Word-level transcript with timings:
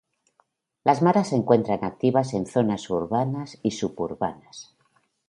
Las 0.83 1.03
maras 1.03 1.27
se 1.27 1.35
encuentra 1.35 1.75
activas 1.75 2.33
en 2.33 2.47
zonas 2.47 2.89
urbanas 2.89 3.59
y 3.61 3.69
suburbanas. 3.69 4.73